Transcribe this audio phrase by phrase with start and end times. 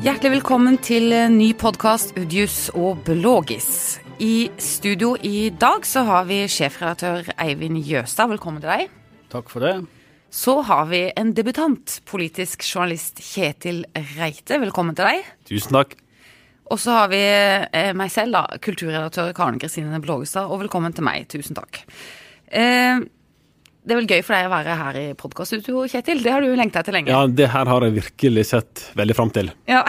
[0.00, 3.98] Hjertelig velkommen til ny podkast Udius og Blågis.
[4.16, 8.30] I studio i dag så har vi sjefredaktør Eivind Jøstad.
[8.32, 8.94] Velkommen til deg.
[9.28, 9.74] Takk for det.
[10.32, 13.82] Så har vi en debutant, politisk journalist Kjetil
[14.16, 14.56] Reite.
[14.64, 15.28] Velkommen til deg.
[15.52, 15.92] Tusen takk.
[16.72, 20.48] Og så har vi eh, meg selv, da, kulturredaktør Karen Kristine Blågestad.
[20.48, 21.28] Og velkommen til meg.
[21.28, 21.82] Tusen takk.
[22.48, 23.04] Eh,
[23.90, 26.20] det er vel gøy for deg å være her i podkaststudio, Kjetil.
[26.22, 27.10] Det har du lengta etter lenge.
[27.10, 29.50] Ja, det her har jeg virkelig sett veldig fram til.
[29.66, 29.80] Ja.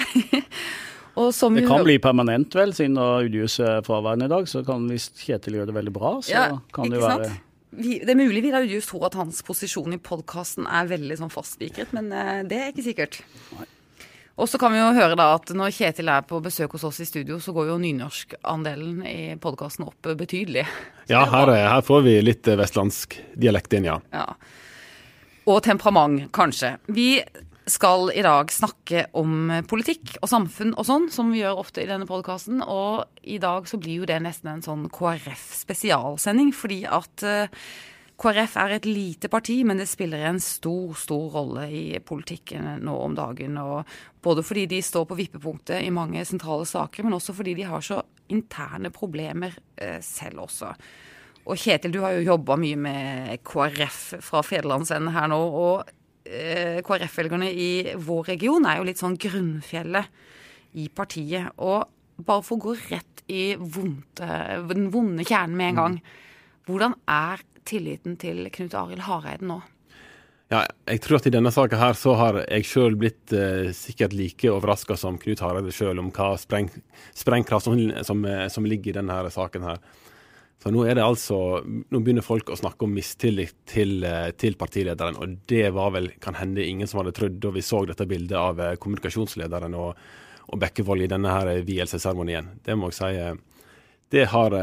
[1.21, 4.47] Og som Det jo- kan bli permanent, vel, siden Udius er fraværende i dag.
[4.49, 7.47] Så kan hvis Kjetil gjør det veldig bra, så ja, kan det jo være sant?
[7.71, 11.31] Vi, det er mulig Vidar Udius tror at hans posisjon i podkasten er veldig sånn
[11.31, 13.21] fastspikret, men eh, det er ikke sikkert.
[14.39, 17.01] Og så kan vi jo høre da at når Kjetil er på besøk hos oss
[17.03, 20.65] i studio, så går jo nynorskandelen i podkasten opp betydelig.
[21.11, 23.97] Ja, her, er- her får vi litt eh, vestlandsk dialekt inn, ja.
[24.15, 24.29] Ja.
[25.51, 26.77] Og temperament, kanskje.
[26.87, 27.17] Vi
[27.67, 31.89] skal i dag snakke om politikk og samfunn og sånn, som vi gjør ofte i
[31.89, 32.63] denne podkasten.
[32.63, 37.51] Og i dag så blir jo det nesten en sånn KrF-spesialsending, fordi at eh,
[38.21, 42.93] KrF er et lite parti, men det spiller en stor, stor rolle i politikken nå
[43.07, 43.57] om dagen.
[43.57, 43.87] Og
[44.21, 47.81] både fordi de står på vippepunktet i mange sentrale saker, men også fordi de har
[47.85, 50.69] så interne problemer eh, selv også.
[51.49, 55.41] Og Kjetil, du har jo jobba mye med KrF fra fedrelandsenden her nå.
[55.41, 55.89] Og
[56.29, 61.55] eh, KrF-velgerne i vår region er jo litt sånn grunnfjellet i partiet.
[61.57, 64.21] Og bare for å gå rett i vondt,
[64.69, 66.03] den vonde kjernen med en gang.
[66.69, 69.61] Hvordan er tilliten til Knut Arild Hareide nå?
[70.51, 70.65] ja.
[70.89, 74.51] Jeg tror at i denne saka her så har jeg sjøl blitt eh, sikkert like
[74.51, 76.69] overraska som Knut Hareide sjøl om hva spreng,
[77.17, 77.77] sprengkraft som,
[78.07, 79.83] som, eh, som ligger i denne saken her.
[80.61, 84.57] Så nå er det altså Nå begynner folk å snakke om mistillit til, eh, til
[84.59, 88.05] partilederen, og det var vel kan hende ingen som hadde trodd da vi så dette
[88.09, 89.95] bildet av eh, kommunikasjonslederen og,
[90.51, 92.57] og Bekkevold i denne her vielsesseremonien.
[92.65, 93.47] Det må jeg si
[94.11, 94.53] Det har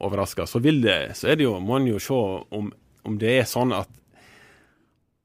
[0.00, 0.46] overraska.
[0.48, 2.20] Så, så er det jo, må en jo se
[2.56, 2.70] om,
[3.06, 3.96] om det er sånn at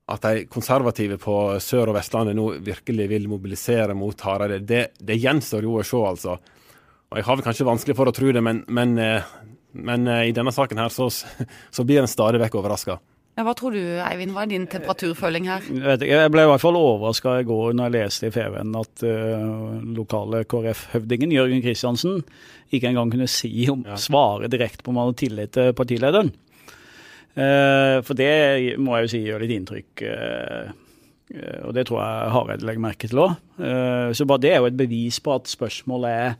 [0.06, 5.18] at de konservative på Sør- og Vestlandet nå virkelig vil mobilisere mot Hareide, det, det
[5.18, 6.36] gjenstår jo å se, altså.
[7.10, 9.32] Og Jeg har vel kanskje vanskelig for å tro det, men, men, eh,
[9.74, 13.00] men eh, i denne saken her så, så blir en stadig vekk overraska.
[13.36, 14.32] Ja, hva tror du, Eivind?
[14.32, 15.66] Hva er din temperaturføling her?
[15.68, 18.32] Jeg vet ikke, jeg ble i hvert fall overraska i går når jeg leste i
[18.32, 22.22] FVN at uh, lokale KrF-høvdingen Jørgen Kristiansen
[22.72, 24.00] ikke engang kunne si om, Ja.
[24.00, 26.32] svare direkte på om han hadde tillit til partilederen.
[27.36, 30.06] Uh, for det må jeg jo si gjør litt inntrykk.
[30.08, 30.72] Uh,
[31.36, 33.36] eh, og det tror jeg Hareide legger merke til òg.
[34.16, 36.36] så bare det er jo et bevis på at spørsmålet er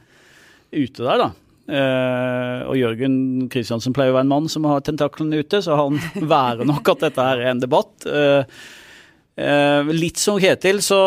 [0.72, 1.30] ute der, da.
[1.66, 6.00] Eh, og Jørgen Kristiansen pleier å være en mann som har tentaklene ute, så han
[6.36, 7.94] værer nok at dette her er en debatt.
[8.06, 8.60] Eh,
[9.42, 11.00] eh, litt som Ketil, så,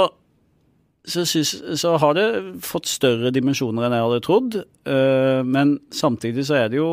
[1.06, 2.26] så, synes, så har det
[2.66, 4.58] fått større dimensjoner enn jeg hadde trodd.
[5.48, 6.90] Men samtidig så er det jo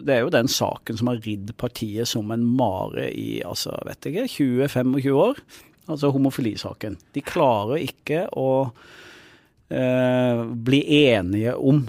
[0.00, 4.08] det er jo den saken som har ridd partiet som en mare i altså, vet
[4.08, 5.40] ikke, 20-25 år.
[5.90, 6.96] Altså homofilisaken.
[7.12, 8.50] De klarer ikke å
[9.68, 10.40] eh,
[10.70, 11.82] bli enige om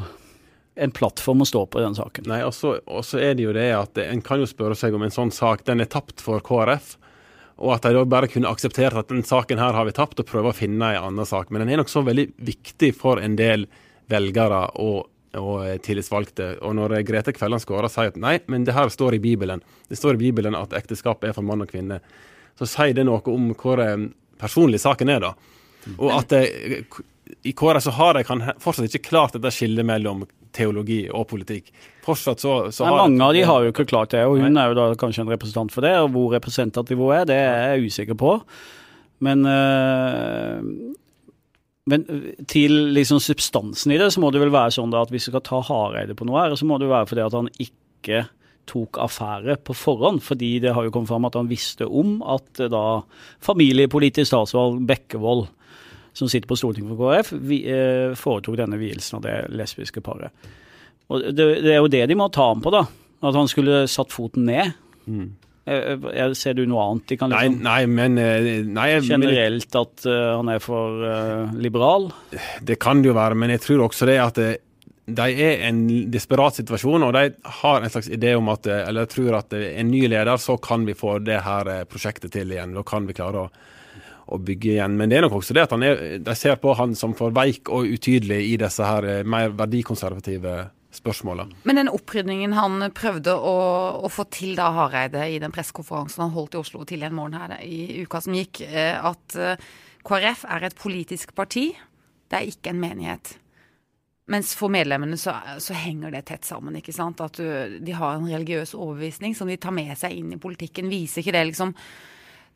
[0.75, 2.27] en plattform å stå på i den saken.
[2.31, 5.13] Nei, og så er det jo det at en kan jo spørre seg om en
[5.13, 6.95] sånn sak den er tapt for KrF.
[7.61, 10.29] Og at de da bare kunne akseptert at den saken her har vi tapt, og
[10.29, 11.51] prøve å finne en annen sak.
[11.51, 13.67] Men den er nok så veldig viktig for en del
[14.11, 16.55] velgere og, og eh, tillitsvalgte.
[16.65, 19.61] Og når eh, Grete Kvelland Skåra sier at nei, men det her står i Bibelen.
[19.91, 22.01] Det står i Bibelen at ekteskap er for mann og kvinne.
[22.57, 24.09] Så sier det noe om hvor eh,
[24.41, 25.35] personlig saken er, da.
[25.97, 26.43] Og at det,
[27.45, 30.25] i KrF så har de kan fortsatt ikke klart dette skillet mellom
[30.56, 31.72] teologi og politikk.
[32.06, 34.72] Fortsatt så, så Nei, mange av de har jo ikke klart det, og hun er
[34.72, 35.94] jo da kanskje en representant for det.
[36.01, 38.35] Og hvor representativ hun er, det er jeg usikker på.
[39.22, 40.66] Men, øh,
[41.91, 42.06] men
[42.50, 45.35] til liksom substansen i det, så må det vel være sånn da at hvis du
[45.35, 48.23] skal ta Hareide på noe her, så må det være fordi at han ikke
[48.69, 52.61] tok affære på forhånd, fordi det har jo kommet fram at han visste om at
[52.61, 53.01] eh, da
[53.44, 55.47] familiepolitisk statsvalg Bekkevold,
[56.13, 60.34] som sitter på Stortinget for KrF, vi, eh, foretok denne vielsen av det lesbiske paret.
[61.11, 62.85] Og det, det er jo det de må ta ham på, da.
[63.22, 64.73] At han skulle satt foten ned.
[65.66, 70.08] Eh, eh, Ser du noe annet de kan liksom nei, men eh, nei, Generelt at
[70.09, 72.09] uh, han er for uh, liberal?
[72.66, 75.84] Det kan det jo være, men jeg tror også det at de er i en
[76.13, 77.28] desperat situasjon, og de
[77.59, 80.85] har en slags idé om at Eller jeg tror at en ny leder, så kan
[80.87, 82.78] vi få det her prosjektet til igjen.
[82.78, 83.49] Da kan vi klare å,
[84.31, 84.97] å bygge igjen.
[84.99, 87.35] Men det er nok også det at han er, de ser på han som for
[87.35, 90.55] veik og utydelig i disse her eh, mer verdikonservative
[90.95, 91.61] spørsmålene.
[91.67, 93.55] Men den opprydningen han prøvde å,
[94.03, 97.39] å få til da Hareide i den pressekonferansen han holdt i Oslo tidlig en morgen
[97.39, 99.72] her i uka som gikk, eh, at eh,
[100.07, 101.69] KrF er et politisk parti
[102.31, 103.34] det er ikke en menighet.
[104.31, 107.19] Mens for medlemmene så, så henger det tett sammen, ikke sant.
[107.23, 110.91] At du, de har en religiøs overbevisning som de tar med seg inn i politikken.
[110.91, 111.73] Viser ikke det liksom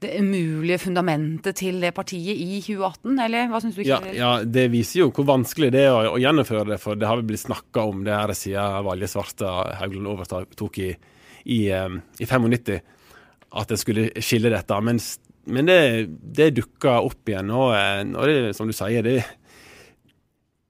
[0.04, 4.00] det umulige fundamentet til det partiet i 2018, eller hva syns du ikke?
[4.12, 7.08] Ja, ja, det viser jo hvor vanskelig det er å, å gjennomføre det, for det
[7.10, 10.92] har vi blitt snakka om det her siden Valje Svarstad Haugland overtok i,
[11.46, 12.76] i, um, i 95,
[13.56, 14.82] at en skulle skille dette.
[14.84, 15.00] Men,
[15.56, 15.80] men det,
[16.12, 17.74] det dukka opp igjen, og,
[18.20, 19.20] og det, som du sier, det,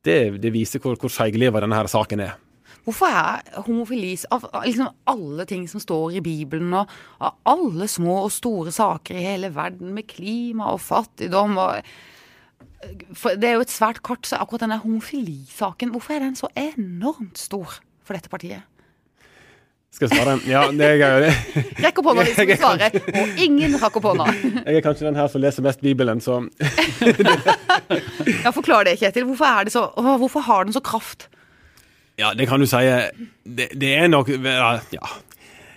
[0.06, 2.38] det, det viser hvor, hvor skeigliva denne her saken er.
[2.86, 8.20] Hvorfor er homofili Av liksom alle ting som står i Bibelen, og av alle små
[8.24, 11.82] og store saker i hele verden, med klima og fattigdom og
[13.26, 17.42] Det er jo et svært kart, så akkurat denne homofilisaken, hvorfor er den så enormt
[17.42, 18.62] stor for dette partiet?
[19.96, 20.34] Skal jeg svare?
[20.44, 21.36] Ja, det er jeg.
[21.86, 24.26] Rekk opp hånda hvis du vil svare, og ingen rakk opp hånda.
[24.68, 26.42] Jeg er kanskje den her som leser mest Bibelen, så
[28.44, 29.24] Ja, forklar det, Kjetil.
[29.30, 31.30] Hvorfor, er det så, hvorfor har den så kraft?
[32.20, 32.82] Ja, det kan du si.
[33.44, 34.80] Det, det er nok ja,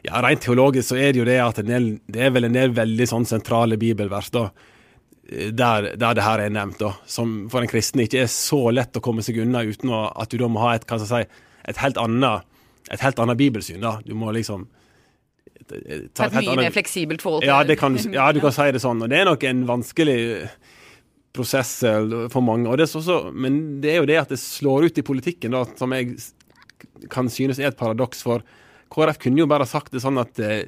[0.06, 2.74] ja, Rent teologisk så er det jo det at del, det er vel en del
[2.76, 4.44] veldig sånn sentrale bibelvers da,
[5.28, 8.96] der, der det her er nevnt, da, som for en kristen ikke er så lett
[8.96, 11.28] å komme seg unna uten å, at du da må ha et, hva skal jeg
[11.28, 12.46] si, et helt annet
[12.92, 13.80] et helt annet bibelsyn.
[13.80, 13.98] da.
[14.04, 14.66] Du må liksom
[15.68, 18.54] ta et, et mye annet, mer fleksibelt forhold til ja, det kan, ja, du kan
[18.58, 19.02] si det sånn.
[19.04, 20.18] Og det er nok en vanskelig
[21.36, 21.72] prosess
[22.32, 22.70] for mange.
[22.76, 25.92] Det også, men det er jo det at det slår ut i politikken, da, som
[25.94, 26.16] jeg
[27.12, 28.22] kan synes er et paradoks.
[28.26, 28.44] For
[28.92, 30.64] KrF kunne jo bare sagt det sånn at eh,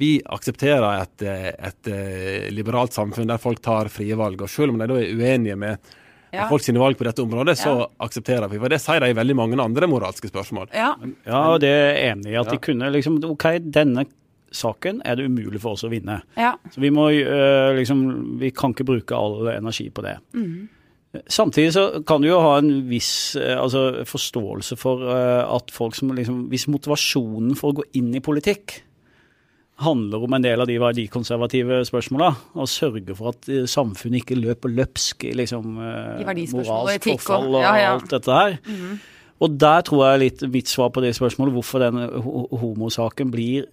[0.00, 4.42] vi aksepterer et, eh, et, et, eh, liberalt samfunn der folk tar frie valg.
[4.42, 5.94] Og selv om de da er uenige med
[6.34, 6.48] ja.
[6.50, 7.88] folk sine valg på dette området, så ja.
[8.06, 8.60] aksepterer vi.
[8.62, 10.70] For det sier de i veldig mange andre moralske spørsmål.
[10.74, 10.94] Ja,
[11.26, 14.08] ja og det er enig i at de kunne liksom OK, denne
[14.54, 16.20] saken er det umulig for oss å vinne.
[16.38, 16.54] Ja.
[16.72, 20.16] Så vi må uh, liksom Vi kan ikke bruke all energi på det.
[20.36, 20.70] Mm.
[21.30, 25.94] Samtidig så kan du jo ha en viss uh, altså, forståelse for uh, at folk
[25.98, 28.80] som liksom Hvis motivasjonen for å gå inn i politikk
[29.84, 34.70] handler om en del av de verdikonservative spørsmåla, og sørge for at samfunnet ikke løper
[34.70, 37.88] løpsk i liksom, moralsk forfall og, ja, ja.
[37.96, 38.54] alt dette her.
[38.70, 39.00] Mm.
[39.42, 41.98] Og der tror jeg litt mitt svar på det spørsmålet, hvorfor den
[42.60, 43.66] homosaken blir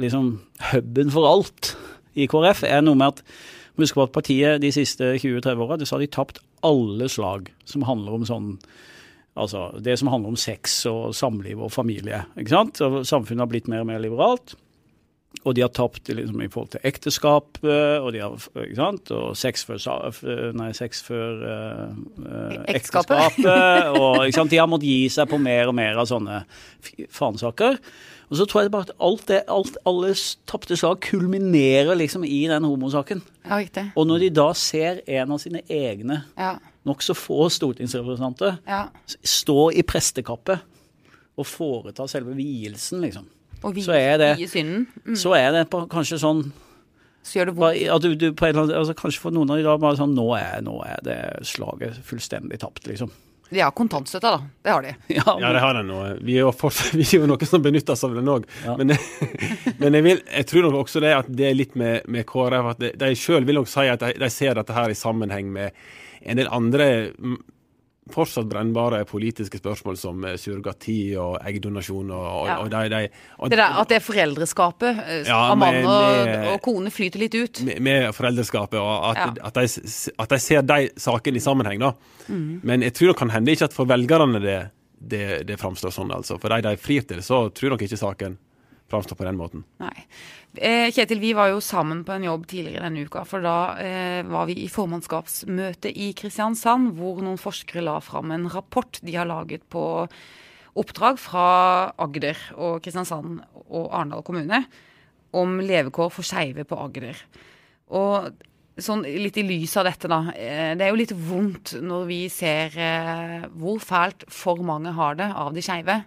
[0.00, 0.38] liksom
[0.72, 1.74] huben for alt
[2.14, 3.26] i KrF, er noe med at
[3.74, 8.20] Husk på at partiet de siste 20-30 åra har de tapt alle slag som handler
[8.20, 8.50] om sånn
[9.34, 12.20] Altså det som handler om sex og samliv og familie.
[12.38, 12.78] ikke sant?
[12.86, 14.54] Og samfunnet har blitt mer og mer liberalt.
[15.42, 19.10] Og de har tapt liksom, i forhold til ekteskap, og, de har, ikke sant?
[19.10, 19.82] og sex før,
[20.54, 23.42] nei, sex før uh, ekteskapet.
[23.98, 24.54] og ikke sant?
[24.54, 26.44] De har måttet gi seg på mer og mer av sånne
[27.10, 27.82] fanesaker.
[28.30, 30.12] Og så tror jeg bare at alt det, alt, alle
[30.48, 33.22] tapte slag kulminerer liksom i den homosaken.
[33.44, 33.86] Ja, riktig.
[33.94, 36.54] Og når de da ser en av sine egne ja.
[36.88, 38.86] nokså få stortingsrepresentanter ja.
[39.20, 40.64] stå i prestekappet
[41.34, 43.26] og foreta selve vielsen, liksom,
[43.64, 44.34] og vi, så er det.
[44.64, 45.16] Mm.
[45.18, 46.44] Så er det på, kanskje sånn
[47.24, 47.84] så gjør det vondt.
[47.94, 49.96] At du, du, på en eller annen, altså, kanskje for noen av de da bare
[49.96, 53.12] sånn nå er, nå er det slaget fullstendig tapt, liksom.
[53.54, 54.40] De har kontantstøtte, da.
[54.62, 54.92] Det har de.
[55.14, 55.44] Ja, men...
[55.44, 55.98] ja det har de nå.
[56.26, 56.74] Vi er jo, for...
[56.98, 58.48] vi er jo noen som benytter oss av den òg.
[58.64, 58.74] Ja.
[58.80, 58.90] Men,
[59.80, 62.72] men jeg, vil, jeg, tror nok også det at det er litt med, med KrF
[62.72, 65.52] at de, de sjøl vil nok si at de, de, ser dette her i sammenheng
[65.54, 65.70] med
[66.24, 66.88] en del andre
[68.12, 72.12] fortsatt brennbare politiske spørsmål som eh, surrogati og eggdonasjon.
[72.12, 72.56] Og, og, ja.
[72.60, 76.32] og de, de, og, det der, at det er foreldreskapet eh, ja, av mann og,
[76.52, 77.64] og, kone flyter litt ut?
[77.68, 79.28] Med, med foreldreskapet, og at, ja.
[79.50, 81.80] at, de, at, de, ser de sakene i sammenheng.
[81.84, 81.94] da.
[82.28, 82.48] Mm.
[82.62, 84.58] Men jeg tror det kan hende ikke at for velgerne det,
[84.98, 86.12] det, det framstår sånn.
[86.14, 86.40] altså.
[86.42, 88.36] For de de frir til, så tror nok ikke saken
[88.90, 89.64] framstår på den måten.
[89.82, 90.06] Nei.
[90.54, 93.24] Eh, Kjetil, vi var jo sammen på en jobb tidligere denne uka.
[93.28, 98.48] For da eh, var vi i formannskapsmøte i Kristiansand, hvor noen forskere la fram en
[98.52, 99.84] rapport de har laget på
[100.74, 101.46] oppdrag fra
[102.02, 104.64] Agder og Kristiansand og Arendal kommune
[105.34, 107.18] om levekår for skeive på Agder.
[107.94, 108.30] Og
[108.80, 110.20] sånn litt i lys av dette, da.
[110.34, 115.18] Eh, det er jo litt vondt når vi ser eh, hvor fælt for mange har
[115.18, 116.00] det av de skeive.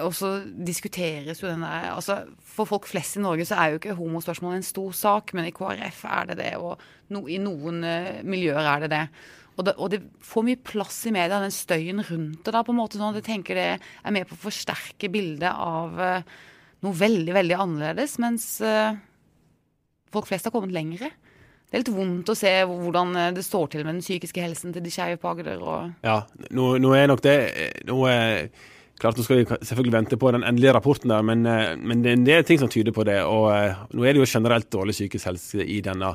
[0.00, 0.30] Og så
[0.64, 4.56] diskuteres jo den der altså For folk flest i Norge så er jo ikke homospørsmål
[4.56, 6.80] en stor sak, men i KrF er det det, og
[7.12, 9.02] no, i noen uh, miljøer er det det.
[9.58, 9.74] Og, det.
[9.76, 10.00] og, det.
[10.24, 12.54] får mye plass i media, den støyen rundt det.
[12.54, 15.52] da, på en måte sånn at Jeg tenker det er med på å forsterke bildet
[15.52, 16.40] av uh,
[16.86, 18.96] noe veldig, veldig annerledes, mens uh,
[20.14, 21.12] folk flest har kommet lengre.
[21.68, 24.80] Det er litt vondt å se hvordan det står til med den psykiske helsen til
[24.80, 25.60] de skeive på Agder.
[25.60, 25.92] Og...
[26.06, 27.36] Ja, nå, nå, er nok det
[27.84, 28.14] noe
[28.98, 32.10] Klart, Nå skal vi selvfølgelig vente på den endelige rapporten, der, men, eh, men det
[32.10, 33.20] er en del ting som tyder på det.
[33.22, 36.14] og uh, Nå er det jo generelt dårlig psykisk helse i denne,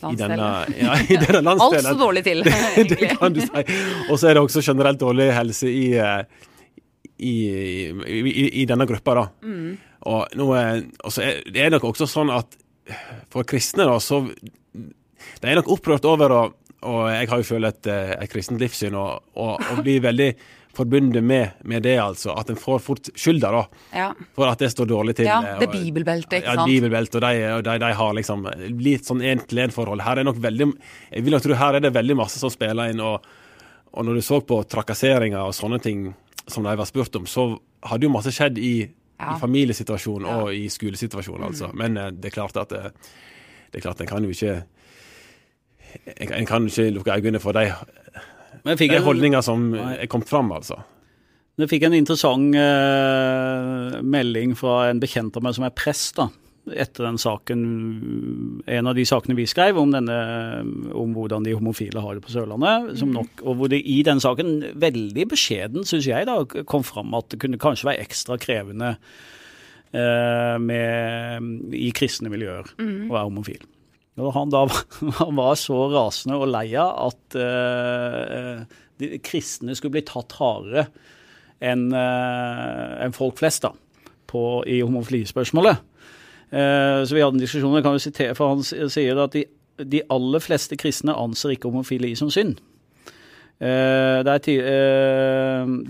[0.00, 0.86] i denne, Landsdelen.
[0.86, 3.10] ja, i denne Alt står dårlig til, det egentlig.
[3.18, 3.64] kan du si.
[4.06, 6.22] Og så er det også generelt dårlig helse i, eh,
[7.18, 7.34] i,
[7.90, 9.26] i, i, denne gruppa, da.
[9.42, 9.74] Mm.
[10.12, 12.54] Og, nå er, og så er det er nok også sånn at
[13.30, 14.22] for kristne, da, så
[14.72, 18.62] De er nok opprørt over og, Og jeg har jo selv et, eh, et kristent
[18.62, 20.30] livssyn, og, og, og blir veldig
[20.76, 22.30] forbundet med, med det, altså.
[22.38, 23.62] At en får fort skylda, da.
[23.96, 24.08] Ja.
[24.36, 25.26] For at det står dårlig til.
[25.26, 26.70] ja, det er bibelbeltet, ikke ja, sant?
[26.70, 28.46] bibelbelte, og de, og de, de har liksom
[28.80, 30.04] litt sånn én-til-én-forhold.
[30.06, 30.68] Her er nok veldig
[31.10, 33.00] Jeg vil nok tro her er det veldig masse som spiller inn.
[33.02, 33.26] Og,
[33.92, 36.08] og når du så på trakasseringer og sånne ting
[36.46, 37.48] som de var spurt om, så
[37.90, 38.74] hadde jo masse skjedd i,
[39.20, 39.34] Ja.
[39.36, 40.36] i familiesituasjonen Ja.
[40.38, 40.42] Mm.
[40.44, 41.72] og i skolesituasjonen, altså.
[41.74, 42.92] Men eh, det er klart at det,
[43.72, 44.62] det er klart en kan jo ikke
[46.20, 47.66] en, en kan jo ikke lukke øynene for de,
[48.62, 50.80] Men jeg fikk de en, holdninger som er kommet fram, altså.
[51.60, 56.18] jeg fikk en interessant eh, melding fra en bekjent av meg som er prest.
[56.20, 56.28] da,
[56.68, 57.62] etter den saken,
[58.68, 60.18] en av de sakene vi skrev om, denne,
[60.96, 62.94] om hvordan de homofile har det på Sørlandet.
[63.00, 66.38] Som nok, og hvor det i den saken veldig beskjeden, syns jeg, da,
[66.68, 68.94] kom fram at det kunne kanskje være ekstra krevende
[69.96, 73.64] eh, med, i kristne miljøer å være homofil.
[74.20, 74.64] Og han da
[75.22, 80.88] han var så rasende og lei av at uh, de kristne skulle bli tatt hardere
[81.60, 83.74] enn uh, en folk flest da,
[84.30, 85.86] på, i homofilispørsmålet.
[86.50, 89.44] Uh, så vi hadde en diskusjon, jeg kan jo sitere, for han sier at de,
[89.84, 92.58] de aller fleste kristne anser ikke homofili som synd.
[92.60, 93.49] Eh, det er ti, eh,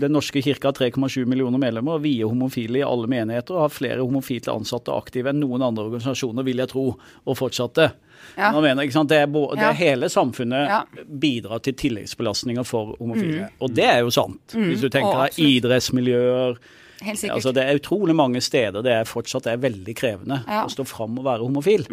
[0.01, 3.73] den norske kirka har 3,7 millioner medlemmer og vier homofile i alle menigheter og har
[3.75, 6.85] flere homofile ansatte aktive enn noen andre organisasjoner, vil jeg tro,
[7.25, 7.91] og fortsatte.
[8.37, 8.51] Ja.
[8.51, 8.83] Man mener?
[9.07, 9.69] Det, er det Ja.
[9.69, 10.83] er hele samfunnet Ja.
[11.07, 13.49] bidrar til tilleggsbelastninger for homofile.
[13.61, 14.41] Og det er jo sant.
[14.53, 16.57] Hvis du tenker deg idrettsmiljøer
[17.01, 21.17] altså Det er utrolig mange steder det er fortsatt er veldig krevende å stå fram
[21.17, 21.87] og være homofil.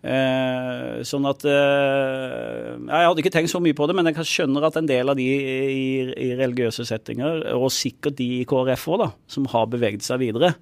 [0.00, 4.64] Eh, sånn at eh, Jeg hadde ikke tenkt så mye på det, men jeg skjønner
[4.70, 9.04] at en del av de i, i religiøse settinger, og sikkert de i KrF òg,
[9.28, 10.54] som har beveget seg videre,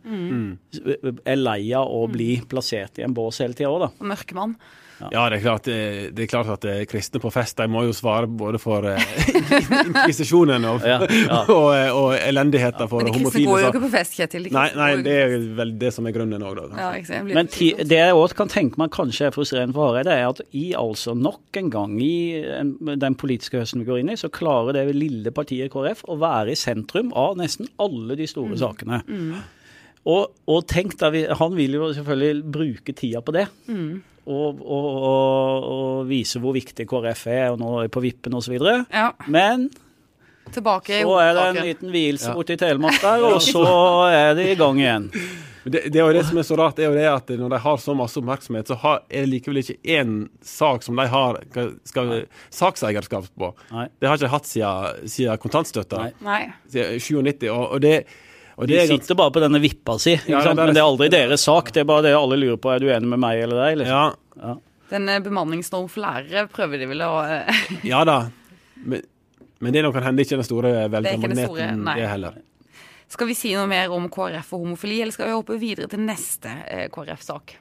[1.23, 4.11] er lei av å bli plassert i en bås hele tida òg, da.
[4.11, 4.59] Mørkemann.
[4.99, 7.85] Ja, det er klart, eh, det er klart at eh, kristne på fest de må
[7.87, 8.99] jo svare både for eh,
[9.87, 11.41] inkvisisjonen og, Ja, ja.
[11.59, 13.13] og, og elendigheten for homofile.
[13.13, 13.51] Men de kristne homofile.
[13.53, 14.49] går jo ikke på fest, Kjetil.
[14.49, 16.91] De Nei, nei, det er vel det som er grunnen òg, da.
[17.29, 20.43] Men ti, det jeg også kan tenke meg kanskje er frustrerende for Hareide, er at
[20.57, 22.15] i altså nok en gang i
[22.59, 26.19] en, den politiske høsten vi går inn i, så klarer det lille partiet KrF å
[26.21, 29.03] være i sentrum av nesten alle de store sakene.
[30.09, 33.49] Og, og tenk da, vi, Han vil jo selvfølgelig bruke tida på det.
[34.29, 38.59] Og, og, og, og vise hvor viktig KrF er, og nå er på vippen osv.
[38.61, 39.71] Ja, Men
[40.53, 43.65] tilbake så er det en liten liten vielse borti Telemark der, og så
[44.13, 45.11] er de i gang igjen.
[45.69, 47.51] Det, det er jo det som er så rart, det er jo det at når
[47.53, 51.05] de har så masse oppmerksomhet, så har, er det likevel ikke én sak som de
[51.13, 51.41] har
[51.89, 52.15] skal,
[52.55, 53.51] sakseierskap på.
[53.75, 53.89] Nei.
[53.99, 56.09] Det har ikke hatt siden, siden kontantstøtta.
[56.25, 56.41] Nei.
[56.73, 57.51] siden 97.
[57.53, 57.95] Og, og det,
[58.59, 60.57] og De er sitter bare på denne vippa si, ikke Ja, sant?
[60.57, 61.71] det er- men det er aldri deres sak.
[61.73, 62.73] Det er bare det alle lurer på.
[62.75, 63.79] Er du enig med meg eller deg?
[63.85, 64.17] Liksom?
[64.43, 64.57] Ja,
[64.91, 68.19] Den eh, bemanningsnorm for lærere prøver de vel å eh, ja da.
[68.83, 69.03] Men,
[69.61, 72.09] men det er nok kan hende ikke den store ikke den store, velgermagneten, det, det
[72.09, 72.39] heller.
[73.09, 76.01] Skal vi si noe mer om KrF og homofili, eller skal vi hoppe videre til
[76.05, 77.55] neste eh, KrF-sak?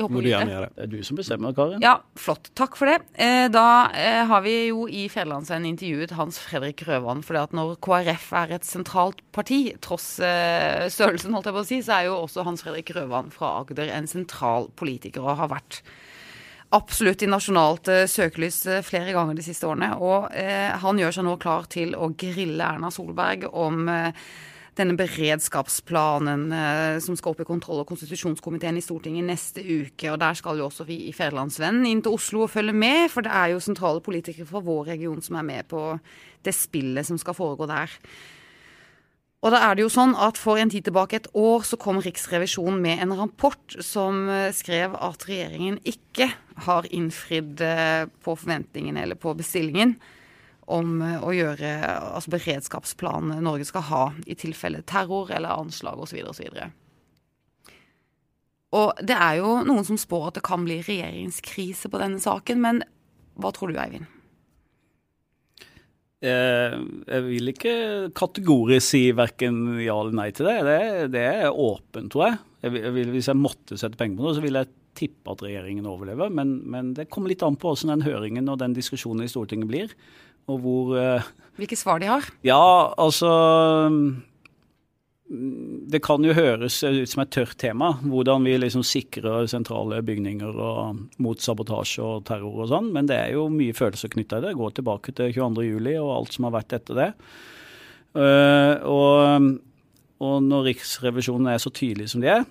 [0.00, 0.68] Vi håper Må du gjerne gjøre.
[0.72, 1.82] Det er du som bestemmer, Karin.
[1.84, 2.48] Ja, flott.
[2.56, 3.02] Takk for det.
[3.20, 7.20] Eh, da eh, har vi jo i Federlandsvennen intervjuet Hans Fredrik Grøvan.
[7.26, 11.68] For at når KrF er et sentralt parti, tross eh, størrelsen, holdt jeg på å
[11.68, 15.52] si, så er jo også Hans Fredrik Grøvan fra Agder en sentral politiker og har
[15.52, 15.82] vært
[16.72, 19.88] absolutt i nasjonalt søkelys flere ganger de siste årene.
[19.98, 23.90] Og han gjør seg nå klar til å grille Erna Solberg om
[24.80, 30.10] denne beredskapsplanen eh, som skal opp i kontroll- og konstitusjonskomiteen i Stortinget neste uke.
[30.12, 33.26] Og der skal jo også vi i Fædrelandsvennen inn til Oslo og følge med, for
[33.26, 35.84] det er jo sentrale politikere fra vår region som er med på
[36.46, 37.96] det spillet som skal foregå der.
[39.40, 42.00] Og da er det jo sånn at For en tid tilbake, et år, så kom
[42.04, 46.28] Riksrevisjonen med en rapport som eh, skrev at regjeringen ikke
[46.66, 49.96] har innfridd eh, på forventningene eller på bestillingen
[50.66, 56.20] om eh, å gjøre altså beredskapsplanen Norge skal ha i tilfelle terror eller anslag osv.
[56.30, 56.62] osv.
[58.70, 62.62] Og det er jo noen som spår at det kan bli regjeringskrise på denne saken,
[62.62, 62.82] men
[63.40, 64.06] hva tror du, Eivind?
[66.20, 66.74] Eh,
[67.08, 67.74] jeg vil ikke
[68.12, 70.58] kategorisk si verken ja eller nei til det.
[70.66, 70.80] Det,
[71.16, 72.40] det er åpent, tror jeg.
[72.66, 75.88] jeg vil, hvis jeg måtte sette penger på noe, så ville jeg tippe at regjeringen
[75.88, 76.32] overlever.
[76.34, 79.70] Men, men det kommer litt an på hvordan den høringen og den diskusjonen i Stortinget
[79.70, 79.94] blir.
[80.48, 81.28] Og hvor eh,
[81.60, 82.24] Hvilke svar de har?
[82.46, 83.28] Ja, altså
[85.30, 90.56] det kan jo høres ut som et tørt tema, hvordan vi liksom sikrer sentrale bygninger
[90.58, 94.48] og mot sabotasje og terror og sånn, men det er jo mye følelser knytta til
[94.48, 94.56] det.
[94.58, 97.08] Gå tilbake til 22.07 og alt som har vært etter det.
[98.10, 99.46] Uh, og,
[100.18, 102.42] og, når Riksrevisjonen er så tydelig som de er,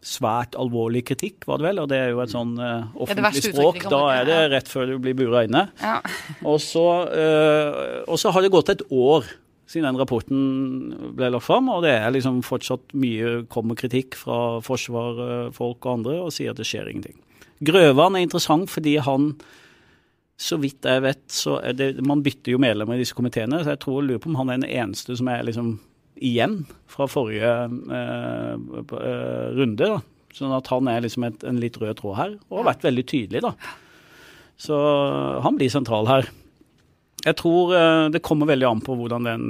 [0.00, 3.82] svært alvorlig kritikk, var det vel, og det er jo et sånn uh, offentlig språk,
[3.92, 5.66] da er det rett før du blir bura inne.
[5.82, 5.98] Ja.
[6.50, 9.28] og, så, uh, og så har det gått et år
[9.70, 11.70] siden den rapporten ble lagt fram.
[11.70, 16.60] Og det er liksom fortsatt mye kommer kritikk fra forsvarsfolk og andre og sier at
[16.60, 17.20] det skjer ingenting.
[17.66, 19.34] Grøvan er interessant fordi han,
[20.40, 23.74] så vidt jeg vet, så er det Man bytter jo medlemmer i disse komiteene, så
[23.74, 25.76] jeg tror lurer på om han er den eneste som er liksom
[26.20, 29.86] igjen fra forrige eh, eh, runde.
[29.86, 30.00] da.
[30.36, 33.06] Sånn at han er liksom et, en litt rød tråd her, og har vært veldig
[33.10, 33.54] tydelig, da.
[34.60, 34.76] Så
[35.42, 36.28] han blir sentral her.
[37.24, 39.48] Jeg tror eh, det kommer veldig an på hvordan den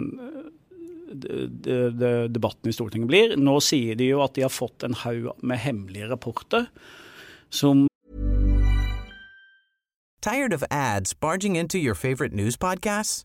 [1.11, 3.37] de, de, debatten i Stortinget blir.
[3.39, 6.69] Nå sier de jo at de har fått en haug med hemmelige rapporter
[7.51, 7.89] som
[10.21, 13.25] Tired of ads barging into your favorite news podcasts?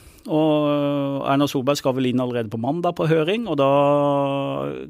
[0.29, 3.47] Og Erna Solberg skal vel inn allerede på mandag på høring.
[3.49, 3.69] og da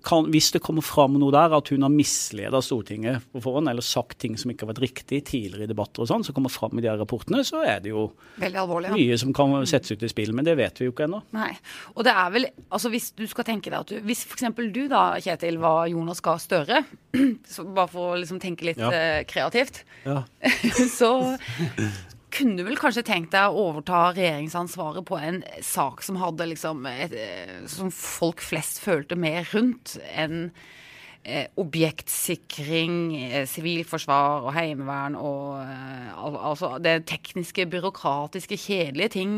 [0.03, 3.85] kan, Hvis det kommer fram noe der at hun har misleda Stortinget på forhånd, eller
[3.85, 6.77] sagt ting som ikke har vært riktig tidligere i debatter og sånn, som kommer fram
[6.77, 8.09] i de her rapportene, så er det jo
[8.41, 8.97] alvorlig, ja.
[8.97, 10.33] mye som kan settes ut i spill.
[10.35, 11.21] Men det vet vi jo ikke ennå.
[11.35, 11.53] Nei.
[11.95, 14.47] Og det er vel altså Hvis du skal tenke deg at du Hvis f.eks.
[14.73, 16.83] du da, Kjetil, var Jonas Gahr Støre,
[17.77, 18.91] bare for å liksom tenke litt ja.
[18.91, 20.23] eh, kreativt, ja.
[20.99, 21.11] så
[22.31, 26.85] kunne du vel kanskje tenkt deg å overta regjeringsansvaret på en sak som hadde liksom
[26.89, 30.51] et, eh, Som folk flest følte mer rundt enn
[31.23, 39.35] eh, objektsikring, eh, sivilforsvar og heimevern og eh, al altså det tekniske, byråkratiske, kjedelige ting.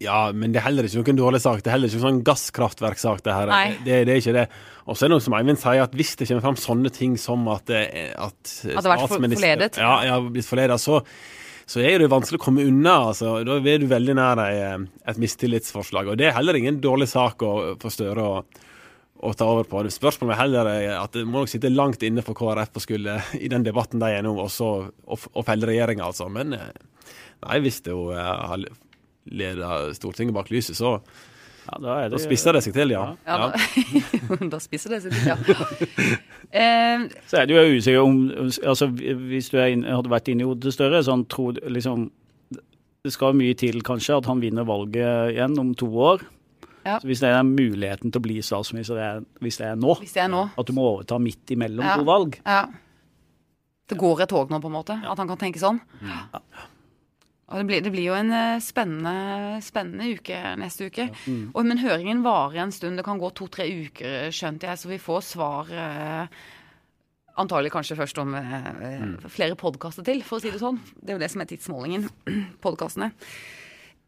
[0.00, 1.62] Ja, men det er heller ikke noen dårlig sak.
[1.64, 3.22] Det er heller ikke noen sånn gasskraftverksak.
[3.24, 3.52] Det her.
[3.84, 4.46] Det, det, er ikke det.
[4.84, 7.16] Og så er det noe som Eivind sier, at hvis det kommer fram sånne ting
[7.20, 9.80] som at, at, at det har vært forledet?
[9.80, 11.00] Ja, ja, blitt forledet, så
[11.66, 12.94] så er det vanskelig å komme unna.
[13.10, 13.40] altså.
[13.46, 16.12] Da er du veldig nær deg et mistillitsforslag.
[16.12, 17.52] Og det er heller ingen dårlig sak å,
[17.82, 18.36] for Støre å,
[19.18, 19.82] å, ta over på.
[19.90, 23.18] Spørsmålet er heller eh, at det må nok sitte langt inne for KrF å skulle,
[23.44, 24.70] i den debatten de er nå, også
[25.10, 26.30] å felle regjeringa, altså.
[26.30, 26.70] Men eh,
[27.42, 28.62] nei, hvis det jo har
[29.26, 31.00] leda Stortinget bak lyset, så
[31.66, 33.02] ja, da, det, da, spisser det seg til, ja.
[33.26, 33.48] ja, ja.
[33.50, 35.36] Da, da, spisser det seg til, ja.
[36.62, 40.48] eh, så er det jo usikker om altså, Hvis du inn, hadde vært inne i
[40.48, 42.08] hodet større, han tror liksom
[43.04, 46.24] Det skal mye til kanskje at han vinner valget igjen om to år.
[46.86, 47.00] Ja.
[47.00, 50.22] Så Hvis det er muligheten til å bli statsminister hvis det er nå, hvis det
[50.22, 50.46] er nå.
[50.54, 51.96] at du må overta midt imellom ja.
[51.98, 52.62] to valg ja.
[53.86, 54.94] Det går et tog nå, på en måte?
[55.06, 55.78] At han kan tenke sånn?
[56.02, 56.26] Ja.
[57.46, 61.08] Og det blir, det blir, jo en eh, spennende, spennende uke neste uke.
[61.12, 61.24] Ja.
[61.30, 61.44] Mm.
[61.52, 62.98] Og, men høringen varer en stund.
[62.98, 66.40] Det kan gå to-tre uker, skjønte jeg, så vi får svar eh,
[67.38, 69.14] antagelig kanskje først om eh, mm.
[69.30, 70.80] flere podkaster til, for å si det sånn.
[70.98, 72.08] Det er jo det som er tidsmålingen.
[72.64, 73.12] Podkastene.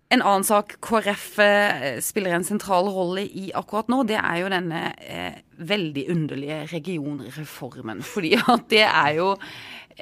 [0.08, 4.50] En annen sak KrF eh, spiller en sentral rolle i akkurat nå, det er jo
[4.52, 8.00] denne eh, veldig underlige regionreformen.
[8.14, 9.34] Fordi at det er jo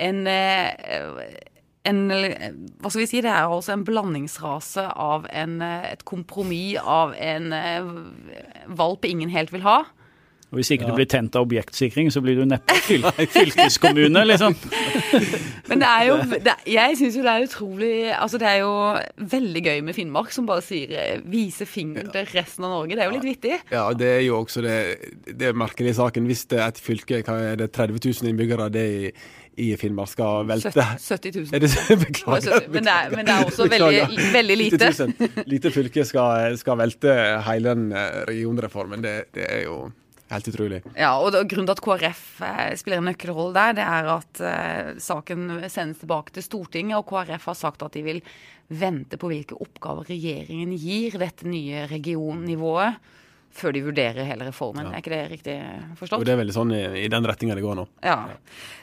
[0.06, 1.34] en eh,
[1.86, 2.00] en,
[2.80, 7.52] hva skal vi si, det er altså en blandingsrase av en, et kompromiss av en
[7.56, 7.92] eh,
[8.78, 9.82] valp ingen helt vil ha.
[10.46, 10.90] Og Hvis ikke ja.
[10.92, 13.02] du blir tent av objektsikring, så blir du neppe fyl
[13.34, 14.54] fylkeskommune, liksom.
[15.66, 18.70] Men det er jo det, Jeg syns jo det er utrolig Altså det er jo
[19.32, 22.94] veldig gøy med Finnmark, som bare sier 'vise viser fingeren til resten av Norge.
[22.94, 23.58] Det er jo litt vittig.
[23.72, 24.78] Ja, det er jo også det,
[25.34, 26.30] det merkelige i saken.
[26.30, 29.12] Hvis det er et fylke, hva er det 30 000 innbyggere, det er i
[29.80, 31.54] Finnmark skal velte 70 000.
[31.56, 31.70] Er det,
[32.02, 34.90] beklager, Men, det er, men, det er, også veldig, veldig lite.
[34.92, 35.46] 000.
[35.48, 37.14] Lite fylke skal, skal, velte
[37.46, 39.04] hele den eh, regionreformen.
[39.04, 39.78] Det, det, er jo
[40.28, 40.82] helt utrolig.
[40.92, 44.92] Ja, og Grunnen til at KrF eh, spiller en nøkkelrolle der, det er at uh,
[45.00, 48.20] saken sendes tilbake til Stortinget, og KrF har sagt at de vil
[48.68, 53.00] vente på hvilke oppgaver regjeringen gir dette nye regionnivået
[53.56, 54.90] før de vurderer hele reformen.
[54.92, 55.56] Er ikke det riktig
[55.96, 57.86] Og Jo, det er veldig sånn i, i den retninga det går nå.
[58.04, 58.18] Ja.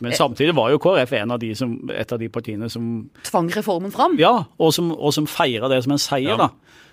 [0.02, 3.52] Men samtidig var jo KrF en av de som, et av de partiene som Tvang
[3.54, 4.18] reformen fram?
[4.22, 6.48] Ja, og som, og som feira det som en seier, Ja.
[6.48, 6.50] da.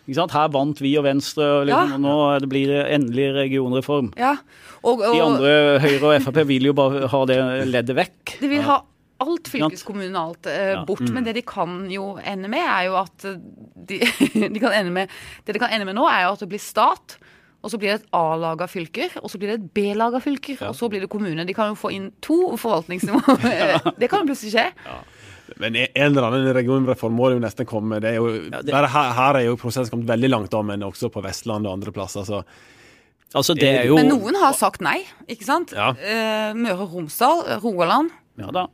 [0.08, 0.32] Ikke sant?
[0.34, 1.94] Her vant vi og Venstre, og, liksom, Ja.
[1.94, 4.12] og nå er det blir det endelig regionreform.
[4.18, 4.36] Ja.
[4.82, 5.50] Og, og De andre,
[5.84, 7.36] Høyre og Frp, vil jo bare ha det
[7.68, 8.38] leddet vekk.
[8.40, 8.80] de vil ha
[9.20, 10.84] alt fylkeskommunalt eh, Ja.
[10.88, 13.98] bort, men det de kan jo ende med, er jo at de,
[14.54, 15.08] de kan ende med
[15.44, 17.18] Det de kan ende med nå, er jo at det blir stat.
[17.62, 20.74] Og så blir det et A-laga fylker, og så blir det et B-laga fylker, og
[20.78, 21.44] så blir det kommune.
[21.44, 23.90] De kan jo få inn to forvaltningsnivåer.
[24.00, 24.64] Det kan jo plutselig skje.
[25.60, 27.98] Men en eller annen regionreform må det jo nesten komme.
[28.00, 30.80] Det er jo, det- bare her, her er jo prosessen kommet veldig langt da, men
[30.86, 32.24] også på Vestlandet og andre plasser.
[32.28, 32.42] Så
[33.30, 35.70] Altså, det er jo Men noen har sagt nei, ikke sant?
[35.76, 35.92] Ja.
[35.94, 38.10] Eh, Møre og Romsdal, Rogaland.
[38.40, 38.64] Ja da.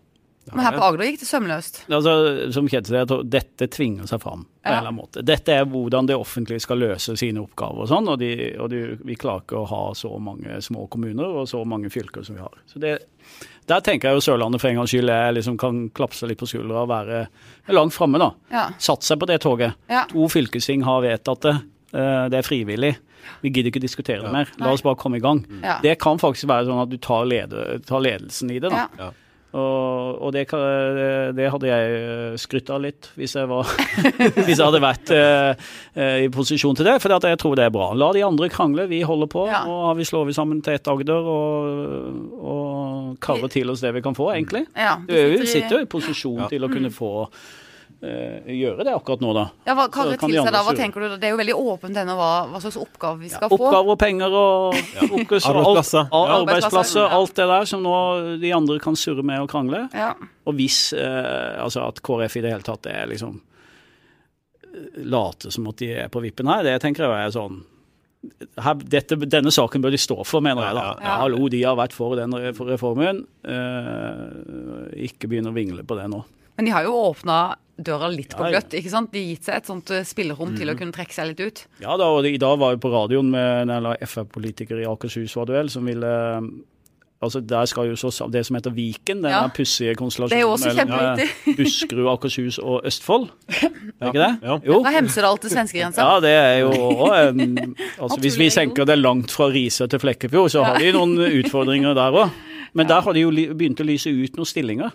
[0.54, 1.80] Men her på Agder gikk det sømløst.
[1.90, 2.12] Altså,
[2.54, 4.44] som Kjetil sier, dette tvinger seg fram.
[4.62, 5.22] på en eller annen måte.
[5.26, 7.82] Dette er hvordan det offentlige skal løse sine oppgaver.
[7.82, 8.30] og sånn, og, de,
[8.62, 12.22] og de, vi klarer ikke å ha så mange små kommuner og så mange fylker
[12.26, 12.54] som vi har.
[12.66, 12.98] Så det,
[13.66, 16.46] Der tenker jeg jo Sørlandet for en gangs skyld jeg liksom kan klapse litt på
[16.46, 17.26] skuldra og være
[17.74, 18.18] langt framme.
[18.18, 18.30] da.
[18.52, 18.68] Ja.
[18.78, 19.74] Satt seg på det toget.
[19.90, 20.04] Ja.
[20.12, 21.56] To fylkesting har vedtatt det.
[21.92, 22.96] Eh, Det er frivillig.
[23.42, 24.46] Vi gidder ikke diskutere det mer.
[24.60, 25.44] La oss bare komme i gang.
[25.62, 25.80] Ja.
[25.82, 28.70] Det kan faktisk være sånn at du tar, leder, tar ledelsen i det.
[28.70, 28.86] da.
[28.98, 29.10] Ja.
[29.56, 33.70] Og, og det, det, det hadde jeg skrytt av litt, hvis jeg, var,
[34.44, 36.98] hvis jeg hadde vært eh, eh, i posisjon til det.
[37.02, 37.90] For jeg tror det er bra.
[37.96, 39.46] La de andre krangle, vi holder på.
[39.48, 39.62] Ja.
[39.70, 44.04] Og har vi slået sammen til ett Agder og, og karrer til oss det vi
[44.04, 44.66] kan få, egentlig.
[44.76, 46.50] Ja, Du er sitter jo i posisjon Ja.
[46.52, 47.65] til å kunne få eh,
[48.02, 49.44] gjøre det akkurat nå, da.
[49.64, 50.60] Ja, hva hva, det de da?
[50.66, 51.08] Hva tenker du?
[51.08, 51.16] da?
[51.20, 53.56] Det er jo veldig åpent ennå hva, hva slags oppgave vi skal få.
[53.56, 54.76] Oppgaver og penger og
[55.08, 56.04] fokus og alt, Ja.
[56.36, 57.08] arbeidsplasser, ja.
[57.16, 57.94] alt det der som nå
[58.42, 59.86] de andre kan surre med og krangle.
[59.96, 60.12] Ja.
[60.46, 63.40] Og hvis eh, altså at KrF i det hele tatt er liksom
[64.66, 67.62] eh, late som at de er på vippen her, det tenker jeg er sånn
[68.60, 70.74] her, dette, Denne saken bør de stå for, mener jeg.
[70.74, 70.82] da.
[70.82, 71.18] Ja, ja, ja.
[71.22, 73.24] Hallo, de har vært for den reformen.
[73.46, 76.24] Eh, ikke begynn å vingle på det nå.
[76.56, 78.60] Men de har jo åpna døra litt på Ja, ja.
[78.60, 79.10] gløtt, ikke sant?
[79.12, 81.66] De har gitt seg et sånt spillerom spillerom til å kunne trekke seg litt ut.
[81.82, 85.50] Ja da, og i dag var jeg på radioen med en Frp-politiker i Akershus, var
[85.50, 86.14] duell, som ville
[87.22, 89.48] Altså, Der skal jo så det som heter Viken, den Ja.
[89.48, 93.30] pussige konstellasjonen Det er jo også mellom, eh, Buskerud, Akershus og Østfold.
[93.48, 94.38] Er ikke det?
[94.42, 94.58] Ja.
[94.66, 94.82] Jo.
[94.82, 95.96] Fra Hemsedal til svenskegrensa.
[95.96, 99.98] Ja, det er jo også en altså, Hvis vi senker det langt fra Risør til
[99.98, 102.30] Flekkefjord, så har de noen utfordringer der òg.
[102.74, 104.92] Men der har de jo begynt å lyse ut noen stillinger.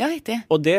[0.00, 0.38] Ja, riktig.
[0.50, 0.78] Og det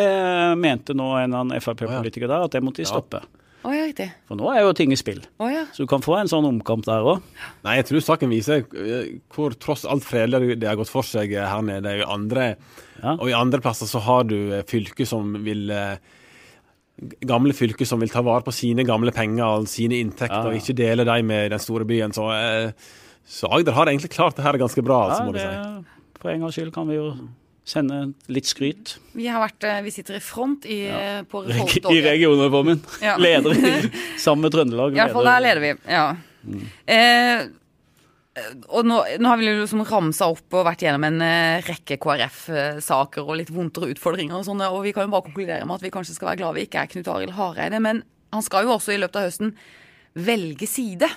[0.58, 3.22] mente nå en annen Frp-politiker der, at det måtte de stoppe.
[3.62, 4.08] Oh, ja, riktig.
[4.26, 5.20] For nå er jo ting i spill.
[5.38, 5.68] Oh, ja.
[5.70, 7.20] Så du kan få en sånn omkamp der òg.
[7.62, 8.64] Nei, jeg tror saken viser
[9.36, 12.00] hvor tross alt fredelig det har gått for seg her nede.
[12.02, 12.56] I andre,
[13.04, 13.14] Ja.
[13.20, 16.02] Og i andre plasser så har du eh, fylker som vil eh,
[17.26, 20.50] Gamle fylker som vil ta vare på sine gamle penger og sine inntekter, Ja, ja.
[20.52, 22.14] og ikke dele dem med den store byen.
[22.14, 22.74] Så, eh,
[23.26, 26.20] så Agder har egentlig klart det her ganske bra, altså, Ja, må du det, si.
[26.22, 27.08] for en gangs skyld kan vi jo
[27.68, 28.96] sende litt skryt.
[29.14, 31.22] Vi har vært eh, Vi sitter i front i, ja.
[31.30, 32.04] på I reformtoget.
[32.10, 32.84] regionreformen.
[33.06, 33.16] Ja.
[33.22, 33.56] Leder
[34.22, 34.96] sammen med Trøndelag.
[34.96, 35.74] I hvert fall der leder vi.
[35.92, 36.06] Ja.
[36.90, 37.44] Eh,
[38.72, 43.28] og nå, nå har vi liksom ramsa opp og vært gjennom en eh, rekke KrF-saker
[43.28, 45.92] og litt vondtere utfordringer og sånne, og vi kan jo bare konkludere med at vi
[45.94, 47.82] kanskje skal være glad vi ikke er Knut Arild Hareide.
[47.84, 49.52] Men han skal jo også i løpet av høsten
[50.16, 51.10] velge side.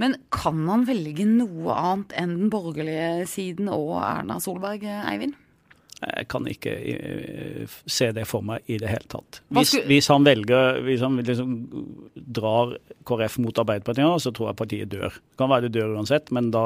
[0.00, 5.36] Men kan han velge noe annet enn den borgerlige siden og Erna Solberg, eh, Eivind?
[6.02, 9.40] Jeg kan ikke eh, se det for meg i det hele tatt.
[9.54, 11.56] Hvis, hvis han velger Hvis han liksom
[12.14, 15.14] drar KrF mot Arbeiderpartiet så tror jeg partiet dør.
[15.14, 16.64] Det kan være det dør uansett, men da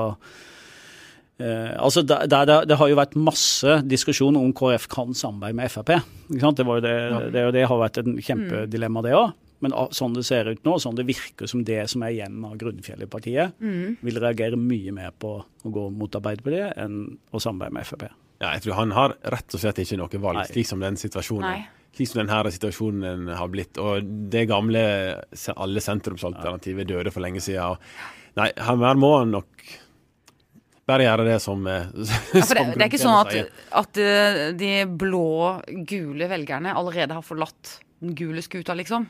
[1.42, 5.72] eh, altså det, det, det, har jo vært masse diskusjon om KrF kan samarbeide med
[5.72, 5.96] Frp.
[6.28, 6.96] Det, var jo det,
[7.36, 9.34] det, det har vært et kjempedilemma, det òg.
[9.64, 12.58] Men sånn det ser ut nå, sånn det virker som det som er igjen av
[12.60, 13.56] grunnfjellet i partiet,
[14.04, 18.08] vil reagere mye mer på å gå mot Arbeiderpartiet enn å samarbeide med Frp.
[18.40, 20.46] Ja, jeg tror han har rett og slett ikke noe valg, Nei.
[20.50, 21.64] slik som den situasjonen Nei.
[21.96, 23.78] Slik som denne situasjonen har blitt.
[23.80, 24.82] Og det gamle
[25.56, 27.78] alle sentrumsalternativet døde for lenge siden.
[28.36, 29.64] Nei, her må han nok
[30.86, 31.86] bare gjøre det som, eh,
[32.36, 37.16] Ja, for det, som det er ikke sånn at, at eh, de blå-gule velgerne allerede
[37.16, 39.08] har forlatt den gule skuta, liksom.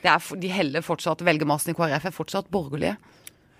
[0.00, 2.96] Det er, for- de heller fortsatt Velgermassen i KrF er fortsatt borgerlige.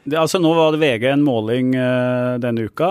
[0.06, 2.90] Det, altså, nå var det VG en måling uh, denne uka,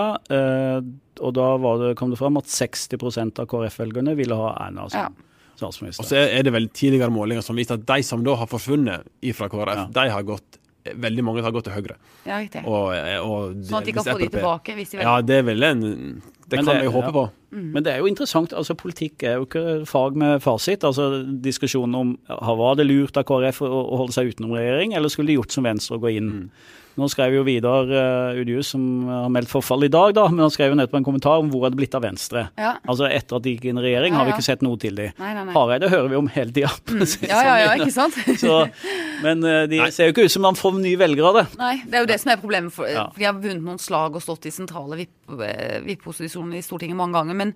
[1.20, 4.88] eh, og da var det, kom det fram at 60% av KrF-velgerne ville ha Erna
[4.90, 5.08] som Ja.
[5.56, 6.04] statsminister.
[6.04, 9.06] Og så er det vel tidligere målinger som viser at de som da har forsvunnet
[9.34, 9.86] fra KrF, Ja.
[9.92, 11.96] de har gått Veldig mange har gått til Høyre.
[12.24, 12.60] Ja, riktig.
[12.64, 12.94] Og,
[13.26, 15.02] og Sånn at de kan få de tilbake hvis de vil.
[15.02, 17.10] Ja, det er vel en Det kan det- vi håpe ja.
[17.10, 17.30] på.
[17.50, 18.52] Men det er jo interessant.
[18.52, 20.84] altså Politikk er jo ikke fag med fasit.
[20.84, 25.08] altså Diskusjonen om var det lurt av KrF å, å holde seg utenom regjering, eller
[25.08, 26.50] skulle de gjort som Venstre og gå inn?
[26.96, 30.52] Nå skrev jo Vidar uh, Udius, som har meldt forfall i dag, da, men han
[30.54, 32.46] skrev jo nettopp en kommentar om hvor er det blitt av Venstre.
[32.56, 32.70] Ja.
[32.88, 34.96] Altså Etter at de gikk inn i regjering, Ja, har vi ikke sett noe til
[34.96, 35.10] de.
[35.20, 35.52] Nei, nei, nei.
[35.58, 36.72] Hareide hører vi om hele tida.
[37.28, 38.16] Ja, ja, ja, ikke sant?
[38.44, 38.56] Så,
[39.26, 41.46] men uh, de ser jo ikke ut som de får nye velgere av det.
[41.60, 42.72] Nei, det er jo det som er problemet.
[42.72, 43.08] For, Ja.
[43.12, 46.96] for De har vunnet noen slag og stått i sentrale vipp- eh, vippeposisjoner i Stortinget
[46.96, 47.36] mange ganger.
[47.44, 47.52] Men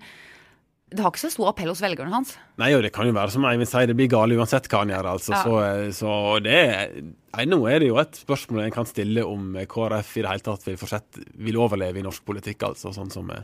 [0.91, 2.33] det har ikke så stor appell hos velgerne hans.
[2.59, 4.91] Nei, og det kan jo være som Eivind sier, det blir gale uansett hva han
[4.91, 5.07] gjør.
[5.13, 5.31] altså.
[5.31, 5.41] Ja.
[5.45, 6.91] Så, eh, så det er,
[7.37, 10.45] nei, Nå er det jo et spørsmål en kan stille om KrF i det hele
[10.49, 12.67] tatt vil fortsette, vil overleve i norsk politikk.
[12.73, 13.31] altså, sånn som...
[13.31, 13.43] eh,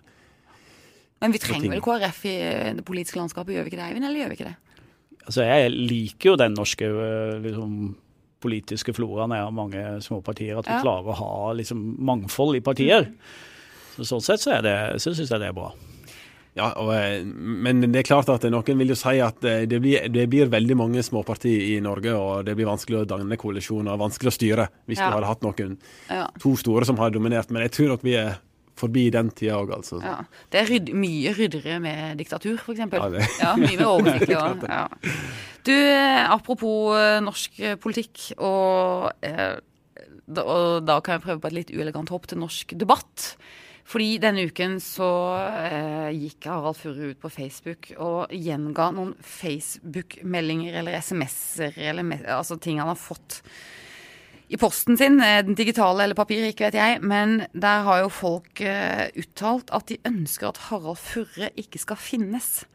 [1.24, 4.06] Men vi trenger vel KrF i eh, det politiske landskapet, gjør vi ikke det, Eivind?
[4.12, 4.58] Eller gjør vi ikke det?
[5.28, 7.74] Altså Jeg liker jo den norske eh, liksom,
[8.44, 10.60] politiske floraen er av mange små partier.
[10.60, 10.84] At vi Ja.
[10.84, 13.08] klarer å ha liksom, mangfold i partier.
[13.98, 15.72] Så Sånn sett så, det, så syns jeg det er bra.
[16.58, 19.78] Ja, og, eh, Men det er klart at noen vil jo si at eh, det
[19.84, 23.98] blir, det blir veldig mange småpartier i Norge, og det blir vanskelig å danne koalisjoner,
[24.02, 25.10] vanskelig å styre, hvis Ja.
[25.12, 25.78] du hadde hatt noen
[26.10, 26.26] Ja.
[26.42, 27.52] to store som har dominert.
[27.52, 28.40] Men jeg tror nok vi er
[28.78, 30.02] forbi den tida òg, altså.
[30.04, 30.24] Ja.
[30.52, 32.78] Det er ryd mye ryddigere med diktatur, f.eks.
[32.80, 34.38] Ja, Ja, det- mye mer oversiktlig.
[34.42, 34.68] også.
[34.70, 34.88] ja.
[35.64, 39.12] Du, eh, apropos norsk politikk, og,
[40.38, 43.36] og da kan jeg prøve på et litt uelegant hopp til norsk debatt.
[43.88, 50.82] Fordi denne uken så eh, gikk Harald Furre ut på Facebook og gjenga noen Facebook-meldinger
[50.82, 51.78] eller SMS-er,
[52.36, 53.40] altså ting han har fått
[54.48, 58.12] i posten sin, eh, den digitale eller papir, ikke vet jeg, men der har jo
[58.12, 62.66] folk eh, uttalt at de ønsker at Harald Furre ikke skal finnes.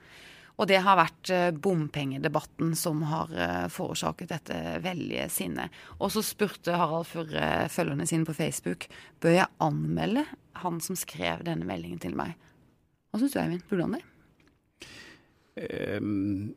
[0.60, 5.72] Og det har vært eh, bompengedebatten som har eh, forårsaket dette veldige sinnet.
[5.98, 8.86] Og så spurte Harald Furre følgerne sine på Facebook
[9.22, 10.26] bør jeg anmelde
[10.62, 12.36] han som skrev denne meldingen til meg.
[13.10, 13.64] Hva syns du, Eivind?
[13.70, 14.04] Burde han det?
[15.62, 16.52] Ehm,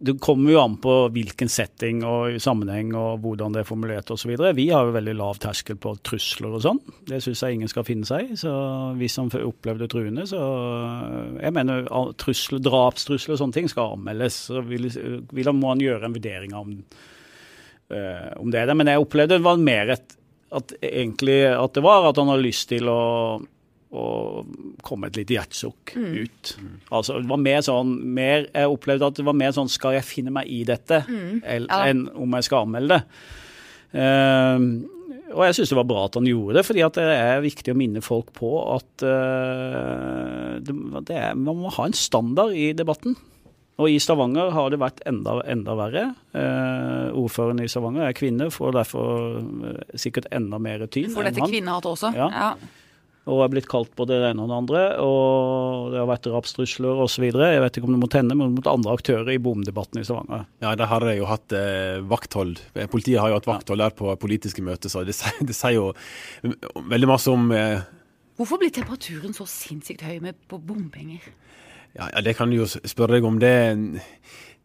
[0.00, 4.32] Det kommer jo an på hvilken setting og sammenheng og hvordan det er formulert osv.
[4.56, 6.80] Vi har jo veldig lav terskel på trusler og sånn.
[7.08, 8.38] Det syns jeg ingen skal finne seg i.
[8.40, 8.52] Så
[8.96, 10.40] hvis han opplevde truende, så
[11.42, 11.84] Jeg mener
[12.16, 14.40] trusler, drapstrusler og sånne ting skal anmeldes.
[14.48, 16.72] Så vil, vil må han gjøre en vurdering av om,
[17.92, 18.76] øh, om det er det.
[18.80, 20.16] Men jeg opplevde det var mer et
[20.50, 23.00] at egentlig at det var at han hadde lyst til å
[23.90, 24.46] og
[24.86, 26.52] komme et lite hjertesukk ut.
[26.94, 30.06] Altså, det var mer sånn, mer, Jeg opplevde at det var mer sånn Skal jeg
[30.06, 31.40] finne meg i dette, mm.
[31.42, 31.80] Ja.
[31.88, 33.02] enn om jeg skal anmelde det.
[33.98, 34.68] Ehm,
[35.34, 37.74] og jeg syns det var bra at han gjorde det, fordi at det er viktig
[37.74, 40.74] å minne folk på at uh, det,
[41.06, 43.18] det er, man må ha en standard i debatten.
[43.80, 46.02] Og i Stavanger har det vært enda, enda verre.
[46.36, 51.08] Eh, ordføreren i Stavanger er kvinne, får derfor eh, sikkert enda mer tyn.
[51.14, 52.10] Får dette kvinnehatet også?
[52.10, 52.28] også?
[52.28, 52.50] Ja.
[53.30, 54.80] Og er blitt kalt både det ene og det andre.
[55.04, 57.28] Og det har vært drapstrusler osv.
[57.30, 60.48] Jeg vet ikke om det mot henne, men mot andre aktører i bomdebatten i Stavanger.
[60.64, 62.58] Ja, der har jeg jo hatt eh, vakthold.
[62.90, 65.86] Politiet har jo hatt vakthold der på politiske møter, så det, sier- det sier jo
[66.90, 67.86] veldig masse om eh,
[68.40, 71.20] Hvorfor blir temperaturen så sinnssykt høy med på bompenger?
[71.92, 73.36] ja, ja, det kan du jo spørre deg om.
[73.42, 73.50] Det,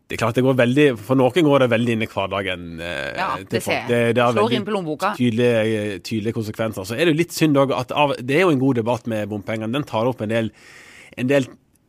[0.05, 2.65] det er klart det går veldig For noen går det veldig inn i hverdagen.
[2.79, 3.87] eh, Ja, det ser jeg.
[3.89, 5.15] Det, det har Slår inn på lommeboka.
[5.17, 6.85] Tydelige, tydelige konsekvenser.
[6.85, 9.07] Så er det jo litt synd òg at av, det er jo en god debatt
[9.09, 9.73] med bompengene.
[9.73, 10.51] Den tar opp en del,
[11.17, 11.47] en del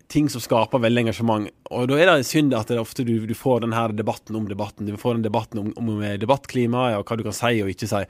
[0.08, 1.50] ting som skaper veldig engasjement.
[1.74, 4.86] Og da er det synd at det ofte du, du får denne debatten om debatten.
[4.86, 8.02] Du får den debatten om, om debattklimaet og hva du kan si og ikke si.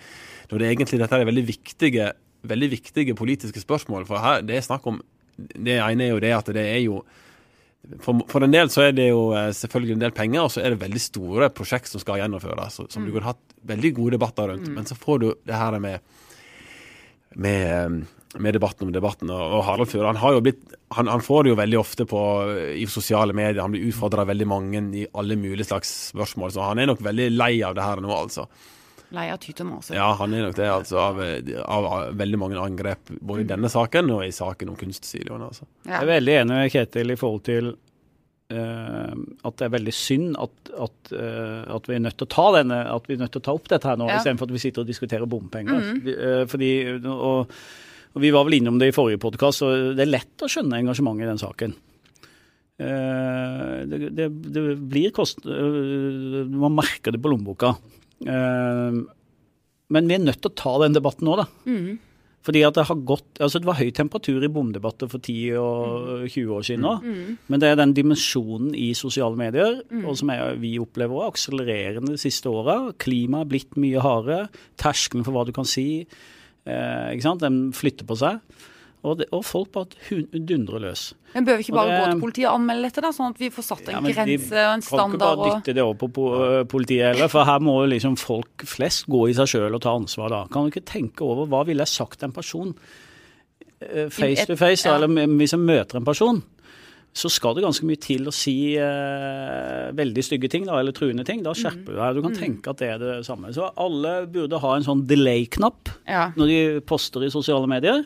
[0.52, 2.10] Når det egentlig dette er veldig viktige,
[2.46, 4.06] veldig viktige politiske spørsmål.
[4.06, 5.02] For her, det er snakk om
[5.36, 7.02] Det ene er jo det at det er jo
[8.02, 10.62] for, for en del så er det jo eh, selvfølgelig en del penger, og så
[10.62, 14.16] er det veldig store prosjekt som skal gjennomføres, som som du kunne hatt veldig gode
[14.16, 14.70] debatter rundt.
[14.74, 16.00] Men så får du det her med
[17.36, 19.30] med, eh, med debatten om debatten.
[19.30, 20.62] Og, og Harald Føre han, har jo blitt,
[20.96, 22.22] han, han får det jo veldig ofte på,
[22.76, 23.62] i sosiale medier.
[23.62, 26.54] Han blir utfordra veldig mange i alle mulige slags spørsmål.
[26.54, 28.48] Så han er nok veldig lei av det her nå, altså.
[29.14, 29.90] Lei av tyt og mas.
[29.94, 30.98] Ja, han er nok det, altså.
[30.98, 35.46] Av, av, av veldig mange angrep, både i denne saken og i saken om kunstsiloene
[35.46, 35.68] Altså.
[35.84, 36.00] Ja.
[36.00, 39.14] Jeg er veldig enig med Ketil i forhold til uh,
[39.46, 42.46] at det er veldig synd at, at, uh, at vi er nødt til å ta
[42.58, 44.18] denne, at vi er nødt til å ta opp dette her nå, Ja.
[44.18, 45.78] istedenfor at vi sitter og diskuterer bompenger.
[45.78, 46.40] Mm -hmm.
[46.42, 46.72] uh, fordi,
[47.06, 47.50] og,
[48.14, 50.78] og Vi var vel innom det i forrige podkast, og det er lett å skjønne
[50.80, 51.74] engasjementet i den saken.
[52.76, 55.44] Eh, det, det, det blir kost...
[55.44, 57.74] man merker det på lommeboka.
[58.24, 59.00] Eh,
[59.96, 61.46] men vi er nødt til å ta den debatten nå, da.
[62.46, 66.28] Fordi at det har gått, altså det var høy temperatur i bomdebatter for 10 og
[66.30, 66.92] 20 år siden nå.
[67.50, 72.14] Men det er den dimensjonen i sosiale medier, og som jeg, vi opplever også, akselererende
[72.14, 72.92] de siste åra.
[73.02, 74.46] Klimaet er blitt mye hardere.
[74.78, 76.06] Terskelen for hva du kan si,
[76.66, 77.42] eh, ikke sant?
[77.42, 78.38] den flytter på seg.
[79.04, 79.86] Og, det, og folk bare
[80.32, 81.12] dundrer løs.
[81.34, 83.10] Men bør vi ikke bare det- gå til politiet og anmelde dette, da?
[83.14, 85.82] Sånn at vi får satt en Ja, grense og en Kan ikke bare dytte det
[85.84, 86.24] over på
[86.66, 89.90] politiet heller, for her må jo liksom folk flest gå i seg sjøl og ta
[89.94, 90.46] ansvar da.
[90.50, 92.74] Kan du ikke tenke over hva ville jeg sagt til en person
[93.80, 96.42] eh, face to face, da, eller hvis jeg møter en person?
[97.16, 101.24] Så skal det ganske mye til å si eh, veldig stygge ting, da, eller truende
[101.24, 101.42] ting.
[101.46, 102.14] Da skjerper du deg.
[102.18, 103.52] Du kan tenke at det er det samme.
[103.56, 106.26] Så alle burde ha en sånn delay-knapp Ja.
[106.36, 108.04] når de poster i sosiale medier.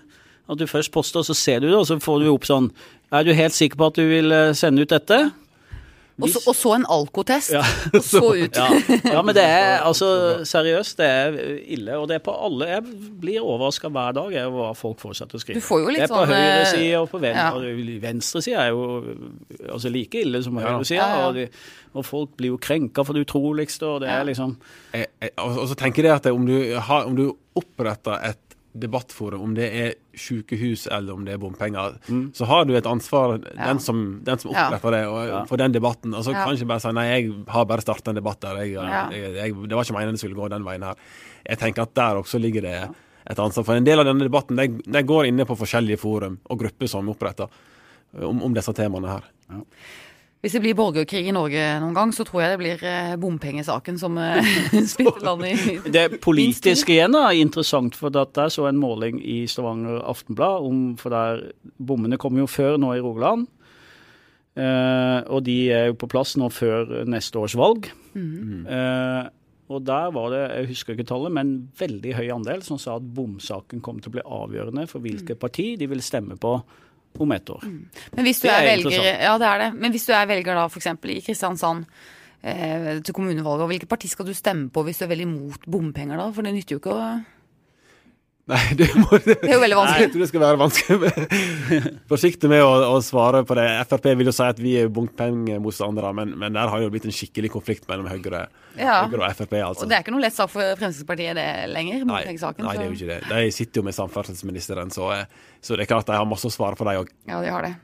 [0.51, 2.73] At du først poster, og så ser du det, og så får du opp sånn
[3.15, 5.21] Er du helt sikker på at du vil eh, sende ut dette?
[6.21, 7.53] Og så, og så en alkotest.
[7.55, 7.63] Ja.
[7.97, 8.57] Og så ut.
[8.57, 8.67] Ja,
[9.09, 10.09] ja, men det er altså
[10.45, 11.97] seriøst, det er ille.
[11.97, 12.85] Og det er på alle Jeg
[13.23, 15.63] blir overraska hver dag over hva folk fortsetter å skrive.
[15.63, 17.49] Du får jo litt det er på sånn, eh, høyresida og på ven ja.
[18.05, 18.85] venstresida er jo
[19.71, 21.01] altså like ille som høyre høyresida.
[21.01, 21.31] Ja, ja.
[21.31, 24.55] Og, de- og folk blir jo krenka for det utroligste, og det er liksom
[25.01, 27.27] og og så tenker jeg at om du, har, om du
[27.59, 31.97] oppretter et debattforum, om det er sykehus eller om det er bompenger,
[32.37, 33.67] så har du et ansvar, Ja.
[33.67, 34.69] den, som, den som Ja.
[34.69, 35.45] oppretter det, og, Ja.
[35.45, 36.15] for den debatten.
[36.15, 36.45] Og så Ja.
[36.45, 38.57] kan ikke bare si nei, jeg har bare starta en debatt der.
[38.63, 39.09] Jeg, Ja.
[39.11, 40.95] jeg, jeg, det var ikke meningen det skulle gå den veien her.
[41.49, 42.91] Jeg tenker at der også ligger det
[43.31, 43.65] et ansvar.
[43.65, 46.87] For en del av denne debatten det den går inne på forskjellige forum og grupper
[46.89, 47.49] som er oppretta
[48.23, 49.23] om, om disse temaene her.
[50.41, 53.99] Hvis det blir borgerkrig i Norge noen gang, så tror jeg det blir eh, bompengesaken
[54.01, 54.47] som eh,
[54.93, 59.43] splitter landet i Det politiske igjen er interessant, for at der så en måling i
[59.51, 63.51] Stavanger Aftenblad om For der bommene kommer jo før nå i Rogaland.
[64.57, 67.91] Eh, og de er jo på plass nå før neste års valg.
[68.17, 69.29] Eh,
[69.71, 72.97] og der var det, jeg husker ikke tallet, men en veldig høy andel som sa
[72.99, 76.57] at bomsaken kom til å bli avgjørende for hvilket parti de ville stemme på
[77.19, 77.65] om ett år.
[78.17, 79.05] Men hvis du Det er, er velger.
[79.23, 79.69] Ja, det er det.
[79.81, 80.87] Men hvis du er velger da f.eks.
[80.87, 81.85] i Kristiansand
[82.43, 85.69] eh, til kommunevalget, og hvilket parti skal du stemme på hvis du er veldig imot
[85.71, 86.31] bompenger da?
[86.33, 87.11] For det nytter jo ikke å
[88.51, 89.95] Nei, det, må, det, Det er jo veldig vanskelig.
[89.95, 91.11] Nei, jeg tror det skal være vanskelig.
[92.11, 93.67] Forsiktig med å, å svare på det.
[93.91, 97.15] Frp vil jo si at vi er bompengemotstandere, men, men der har jo blitt en
[97.15, 98.47] skikkelig konflikt mellom Høyre,
[98.81, 99.05] Ja.
[99.07, 99.55] Høyre og Frp.
[99.61, 99.85] altså.
[99.85, 102.87] Og det er ikke noe lett sak for Fremskrittspartiet det lenger, Nei, saken, nei, det
[102.87, 103.21] er jo ikke det.
[103.31, 106.55] De sitter jo med samferdselsministeren, så, eh, så det er klart de har masse å
[106.55, 107.13] svare for, de òg.
[107.31, 107.75] Ja, de har det.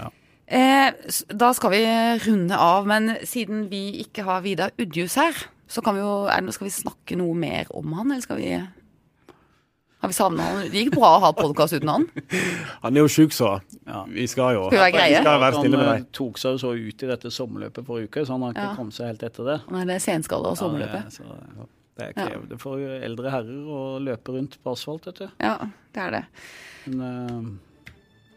[0.00, 0.10] Ja.
[0.46, 1.82] Eh, da skal vi
[2.26, 5.38] runde av, men siden vi ikke har Vidar Udjus her,
[5.70, 8.52] så kan vi jo, det, skal vi snakke noe mer om han, eller skal vi
[10.06, 10.58] Har vi savna han?
[10.70, 12.04] Det gikk bra å ha podkast uten han.
[12.84, 14.04] Han er jo sjuk, så Ja.
[14.06, 15.16] vi skal jo Skal vi være greie?
[15.16, 15.96] vi skal være stille med deg.
[15.96, 18.68] Han tok seg jo så ut i dette sommerløpet forrige uke, så han har ikke
[18.68, 18.74] Ja.
[18.78, 19.56] kommet seg helt etter det.
[19.74, 20.94] Nei, det er senskade og sommerløpet.
[20.94, 21.66] Ja, det, er- så,
[21.98, 25.28] det er krevende for eldre herrer å løpe rundt på asfalt, vet du.
[25.40, 25.56] Ja,
[25.92, 26.24] det er det.
[26.86, 27.58] Men, Uh,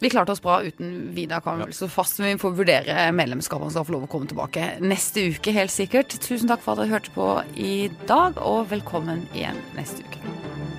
[0.02, 1.66] Vi klarte oss bra uten Vidar, kan ja.
[1.76, 3.64] så fast, vi får vurdere medlemskapet.
[3.64, 6.08] hans skal få lov å komme tilbake neste uke, helt sikkert.
[6.24, 10.79] Tusen takk for at dere hørte på i dag, og velkommen igjen neste uke.